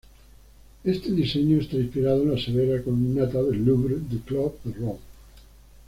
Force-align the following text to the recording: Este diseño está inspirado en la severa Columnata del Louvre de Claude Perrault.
Este 0.83 1.11
diseño 1.11 1.59
está 1.59 1.75
inspirado 1.75 2.23
en 2.23 2.31
la 2.33 2.41
severa 2.41 2.81
Columnata 2.83 3.43
del 3.43 3.63
Louvre 3.63 3.97
de 3.99 4.19
Claude 4.21 4.55
Perrault. 4.63 4.99